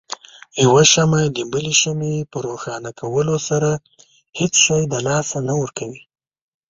يوه 0.63 0.81
شمعه 0.91 1.25
دبلې 1.37 1.73
شمعې 1.81 2.27
په 2.31 2.37
روښانه 2.47 2.91
کولو 2.99 3.35
سره 3.49 3.71
هيڅ 4.39 4.53
شی 4.63 4.81
د 4.87 4.93
لاسه 5.07 5.37
نه 5.47 5.53
ورکوي. 5.61 6.01